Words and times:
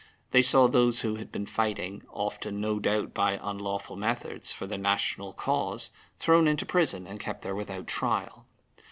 They 0.31 0.41
saw 0.41 0.67
those 0.67 1.01
who 1.01 1.17
had 1.17 1.31
been 1.31 1.45
fighting, 1.45 2.01
often, 2.11 2.59
no 2.59 2.79
doubt, 2.79 3.13
by 3.13 3.39
unlawful 3.39 3.95
methods, 3.95 4.51
for 4.51 4.65
the 4.65 4.75
national 4.79 5.31
cause, 5.31 5.91
thrown 6.17 6.47
into 6.47 6.65
prison 6.65 7.05
and 7.05 7.19
kept 7.19 7.43
there 7.43 7.53
without 7.53 7.85
trial. 7.85 8.47